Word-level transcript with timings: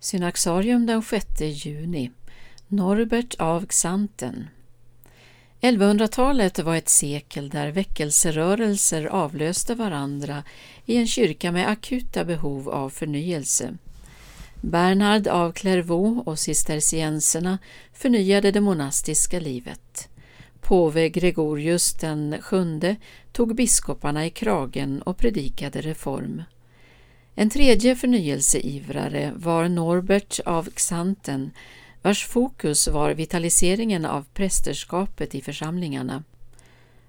Synaxarium 0.00 0.86
den 0.86 1.02
6 1.02 1.26
juni 1.40 2.10
Norbert 2.68 3.34
av 3.38 3.66
Xanten 3.66 4.48
1100-talet 5.60 6.58
var 6.58 6.76
ett 6.76 6.88
sekel 6.88 7.48
där 7.48 7.68
väckelserörelser 7.68 9.06
avlöste 9.06 9.74
varandra 9.74 10.42
i 10.84 10.96
en 10.96 11.06
kyrka 11.06 11.52
med 11.52 11.68
akuta 11.68 12.24
behov 12.24 12.68
av 12.68 12.90
förnyelse. 12.90 13.74
Bernhard 14.60 15.26
av 15.26 15.52
Clairvaux 15.52 16.26
och 16.26 16.38
cistercienserna 16.38 17.58
förnyade 17.92 18.50
det 18.50 18.60
monastiska 18.60 19.40
livet. 19.40 20.08
Påve 20.60 21.08
Gregorius 21.08 21.94
den 21.94 22.36
sjunde 22.40 22.96
tog 23.32 23.54
biskoparna 23.54 24.26
i 24.26 24.30
kragen 24.30 25.02
och 25.02 25.16
predikade 25.16 25.80
reform. 25.80 26.42
En 27.40 27.50
tredje 27.50 27.96
förnyelseivrare 27.96 29.32
var 29.36 29.68
Norbert 29.68 30.40
av 30.46 30.68
Xanten 30.70 31.50
vars 32.02 32.26
fokus 32.26 32.88
var 32.88 33.10
vitaliseringen 33.10 34.04
av 34.04 34.24
prästerskapet 34.34 35.34
i 35.34 35.40
församlingarna. 35.40 36.24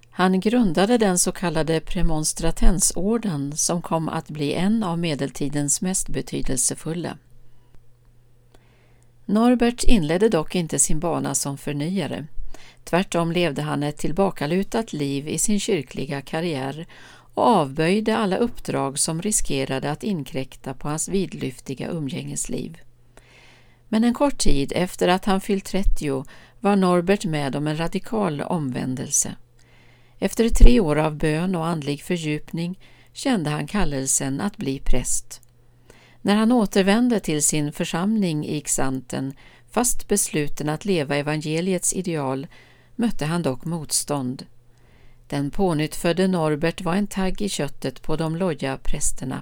Han 0.09 0.39
grundade 0.39 0.97
den 0.97 1.20
så 1.20 1.31
kallade 1.31 1.79
premonstratensorden 1.79 3.57
som 3.57 3.81
kom 3.81 4.09
att 4.09 4.29
bli 4.29 4.53
en 4.53 4.84
av 4.84 4.99
medeltidens 4.99 5.81
mest 5.81 6.09
betydelsefulla. 6.09 7.17
Norbert 9.25 9.84
inledde 9.84 10.29
dock 10.29 10.55
inte 10.55 10.79
sin 10.79 10.99
bana 10.99 11.35
som 11.35 11.57
förnyare. 11.57 12.27
Tvärtom 12.84 13.31
levde 13.31 13.61
han 13.61 13.84
ett 13.84 13.98
tillbakalutat 13.98 14.93
liv 14.93 15.27
i 15.27 15.37
sin 15.37 15.59
kyrkliga 15.59 16.21
karriär 16.21 16.87
och 17.33 17.43
avböjde 17.43 18.17
alla 18.17 18.38
uppdrag 18.38 18.99
som 18.99 19.21
riskerade 19.21 19.91
att 19.91 20.03
inkräkta 20.03 20.73
på 20.73 20.87
hans 20.87 21.09
vidlyftiga 21.09 21.89
umgängesliv. 21.89 22.77
Men 23.87 24.03
en 24.03 24.13
kort 24.13 24.37
tid 24.37 24.73
efter 24.75 25.07
att 25.07 25.25
han 25.25 25.41
fyllt 25.41 25.65
30 25.65 26.25
var 26.59 26.76
Norbert 26.76 27.26
med 27.26 27.55
om 27.55 27.67
en 27.67 27.79
radikal 27.79 28.41
omvändelse. 28.41 29.35
Efter 30.20 30.49
tre 30.49 30.79
år 30.79 30.95
av 30.95 31.15
bön 31.15 31.55
och 31.55 31.67
andlig 31.67 32.01
fördjupning 32.01 32.79
kände 33.13 33.49
han 33.49 33.67
kallelsen 33.67 34.41
att 34.41 34.57
bli 34.57 34.79
präst. 34.79 35.41
När 36.21 36.35
han 36.35 36.51
återvände 36.51 37.20
till 37.20 37.43
sin 37.43 37.71
församling 37.71 38.45
i 38.45 38.61
Xanten, 38.61 39.34
fast 39.71 40.07
besluten 40.07 40.70
att 40.70 40.85
leva 40.85 41.15
evangeliets 41.15 41.93
ideal, 41.93 42.48
mötte 42.95 43.26
han 43.26 43.41
dock 43.41 43.65
motstånd. 43.65 44.45
Den 45.30 45.52
pånyttfödde 45.52 46.27
Norbert 46.27 46.82
var 46.82 46.96
en 46.96 47.08
tagg 47.08 47.41
i 47.41 47.49
köttet 47.49 48.02
på 48.02 48.16
de 48.16 48.35
loja 48.35 48.77
prästerna. 48.77 49.41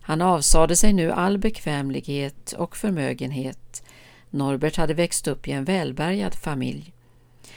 Han 0.00 0.22
avsade 0.22 0.76
sig 0.76 0.92
nu 0.92 1.12
all 1.12 1.38
bekvämlighet 1.38 2.52
och 2.52 2.76
förmögenhet. 2.76 3.82
Norbert 4.30 4.76
hade 4.76 4.94
växt 4.94 5.28
upp 5.28 5.48
i 5.48 5.52
en 5.52 5.64
välbärgad 5.64 6.34
familj 6.34 6.92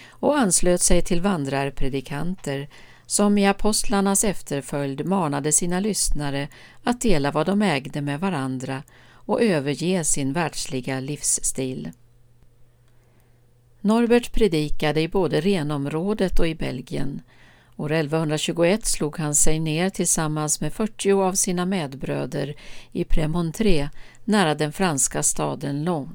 och 0.09 0.37
anslöt 0.37 0.81
sig 0.81 1.01
till 1.01 1.21
vandrarpredikanter 1.21 2.69
som 3.05 3.37
i 3.37 3.47
apostlarnas 3.47 4.23
efterföljd 4.23 5.05
manade 5.05 5.51
sina 5.51 5.79
lyssnare 5.79 6.47
att 6.83 7.01
dela 7.01 7.31
vad 7.31 7.45
de 7.45 7.61
ägde 7.61 8.01
med 8.01 8.19
varandra 8.19 8.83
och 9.11 9.41
överge 9.41 10.03
sin 10.03 10.33
världsliga 10.33 10.99
livsstil. 10.99 11.91
Norbert 13.81 14.31
predikade 14.31 15.01
i 15.01 15.07
både 15.07 15.41
Renområdet 15.41 16.39
och 16.39 16.47
i 16.47 16.55
Belgien. 16.55 17.21
År 17.75 17.91
1121 17.91 18.85
slog 18.85 19.17
han 19.17 19.35
sig 19.35 19.59
ner 19.59 19.89
tillsammans 19.89 20.61
med 20.61 20.73
40 20.73 21.11
av 21.11 21.33
sina 21.33 21.65
medbröder 21.65 22.55
i 22.91 23.03
Premontré 23.03 23.89
nära 24.23 24.55
den 24.55 24.73
franska 24.73 25.23
staden 25.23 25.83
Lons. 25.83 26.09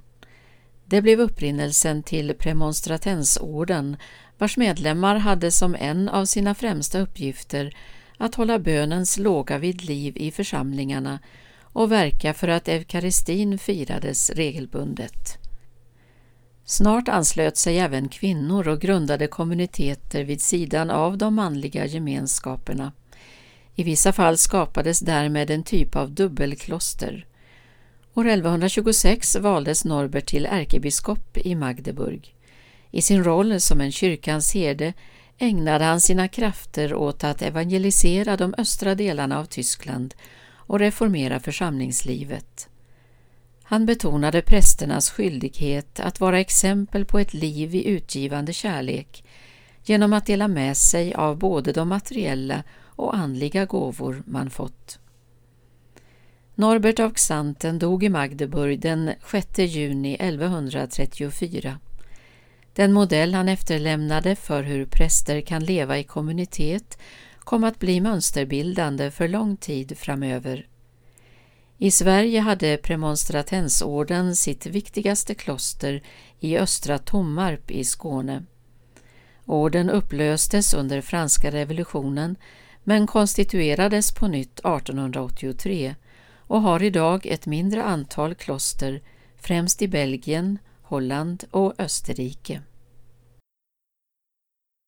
Det 0.85 1.03
blev 1.03 1.21
upprinnelsen 1.21 2.03
till 2.03 2.35
premonstratensorden 2.35 3.97
vars 4.39 4.57
medlemmar 4.57 5.17
hade 5.17 5.51
som 5.51 5.75
en 5.75 6.09
av 6.09 6.25
sina 6.25 6.55
främsta 6.55 7.01
uppgifter 7.01 7.77
att 8.19 8.35
hålla 8.35 8.59
bönens 8.59 9.19
låga 9.19 9.59
vid 9.59 9.85
liv 9.85 10.17
i 10.17 10.31
församlingarna 10.31 11.19
och 11.63 11.93
verka 11.93 12.35
för 12.35 12.49
att 12.49 12.69
eukaristin 12.69 13.59
firades 13.59 14.31
regelbundet. 14.31 15.42
Snart 16.65 17.09
anslöt 17.09 17.57
sig 17.57 17.79
även 17.79 18.09
kvinnor 18.09 18.69
och 18.69 18.81
grundade 18.81 19.27
kommuniteter 19.27 20.25
vid 20.25 20.43
sidan 20.43 20.91
av 20.91 21.19
de 21.19 21.35
manliga 21.35 21.87
gemenskaperna. 21.87 22.93
I 23.75 23.83
vissa 23.83 24.13
fall 24.13 24.39
skapades 24.39 25.01
därmed 25.01 25.51
en 25.51 25.63
typ 25.63 25.97
av 25.97 26.11
dubbelkloster. 26.11 27.27
År 28.15 28.29
1126 28.29 29.37
valdes 29.37 29.85
Norbert 29.85 30.27
till 30.27 30.47
ärkebiskop 30.47 31.37
i 31.37 31.55
Magdeburg. 31.55 32.35
I 32.91 33.03
sin 33.03 33.25
roll 33.25 33.61
som 33.61 33.81
en 33.81 33.93
kyrkans 33.93 34.55
herde 34.55 34.93
ägnade 35.39 35.85
han 35.85 36.01
sina 36.01 36.29
krafter 36.29 36.95
åt 36.95 37.25
att 37.25 37.43
evangelisera 37.43 38.37
de 38.37 38.55
östra 38.59 38.95
delarna 38.95 39.39
av 39.39 39.45
Tyskland 39.45 40.15
och 40.55 40.79
reformera 40.79 41.41
församlingslivet. 41.41 42.69
Han 43.63 43.87
betonade 43.87 44.43
prästernas 44.43 45.11
skyldighet 45.11 46.01
att 46.01 46.21
vara 46.21 46.41
exempel 46.41 47.05
på 47.05 47.19
ett 47.19 47.35
liv 47.35 47.75
i 47.75 47.89
utgivande 47.89 48.53
kärlek 48.53 49.25
genom 49.85 50.13
att 50.13 50.27
dela 50.27 50.49
med 50.49 50.77
sig 50.77 51.15
av 51.15 51.39
både 51.39 51.73
de 51.73 51.89
materiella 51.89 52.63
och 52.85 53.17
andliga 53.17 53.65
gåvor 53.65 54.23
man 54.27 54.51
fått. 54.51 54.99
Norbert 56.55 57.01
av 57.01 57.11
Xanten 57.11 57.79
dog 57.79 58.05
i 58.05 58.09
Magdeburg 58.09 58.81
den 58.81 59.11
6 59.31 59.59
juni 59.59 60.15
1134. 60.15 61.79
Den 62.73 62.93
modell 62.93 63.35
han 63.35 63.49
efterlämnade 63.49 64.37
för 64.37 64.63
hur 64.63 64.87
präster 64.87 65.41
kan 65.41 65.65
leva 65.65 65.99
i 65.99 66.05
kommunitet 66.05 66.99
kom 67.39 67.65
att 67.65 67.79
bli 67.79 68.01
mönsterbildande 68.01 69.11
för 69.11 69.29
lång 69.29 69.57
tid 69.57 69.99
framöver. 69.99 70.67
I 71.83 71.91
Sverige 71.91 72.41
hade 72.41 72.77
premonstratensorden 72.77 74.37
sitt 74.37 74.67
viktigaste 74.67 75.35
kloster 75.35 76.03
i 76.41 76.59
Östra 76.59 76.99
Tommarp 76.99 77.71
i 77.71 77.85
Skåne. 77.85 78.45
Orden 79.45 79.91
upplöstes 79.91 80.75
under 80.75 81.01
franska 81.01 81.51
revolutionen 81.51 82.37
men 82.85 83.07
konstituerades 83.07 84.15
på 84.15 84.29
nytt 84.29 84.59
1883 84.59 85.95
och 86.37 86.63
har 86.63 86.83
idag 86.83 87.27
ett 87.27 87.47
mindre 87.47 87.85
antal 87.85 88.35
kloster, 88.35 89.03
främst 89.37 89.83
i 89.83 89.89
Belgien, 89.89 90.59
Holland 90.83 91.45
och 91.51 91.75
Österrike. 91.79 92.63